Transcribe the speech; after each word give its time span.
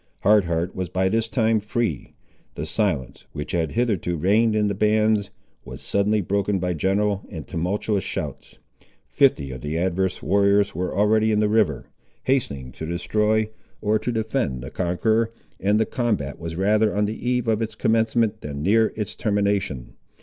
Hard 0.21 0.45
Heart 0.45 0.75
was 0.75 0.89
by 0.89 1.09
this 1.09 1.29
time 1.29 1.59
free. 1.59 2.15
The 2.55 2.65
silence, 2.65 3.25
which 3.33 3.51
had 3.51 3.73
hitherto 3.73 4.17
reigned 4.17 4.55
in 4.55 4.65
the 4.67 4.73
bands, 4.73 5.29
was 5.63 5.79
suddenly 5.79 6.21
broken 6.21 6.57
by 6.57 6.73
general 6.73 7.23
and 7.29 7.45
tumultuous 7.45 8.03
shouts. 8.03 8.57
Fifty 9.09 9.51
of 9.51 9.61
the 9.61 9.77
adverse 9.77 10.23
warriors 10.23 10.73
were 10.73 10.97
already 10.97 11.31
in 11.31 11.39
the 11.39 11.47
river, 11.49 11.85
hastening 12.23 12.71
to 12.71 12.87
destroy 12.87 13.51
or 13.79 13.99
to 13.99 14.11
defend 14.11 14.63
the 14.63 14.71
conqueror, 14.71 15.31
and 15.59 15.79
the 15.79 15.85
combat 15.85 16.39
was 16.39 16.55
rather 16.55 16.95
on 16.95 17.05
the 17.05 17.29
eve 17.29 17.47
of 17.47 17.61
its 17.61 17.75
commencement 17.75 18.41
than 18.41 18.63
near 18.63 18.91
its 18.95 19.15
termination. 19.15 19.93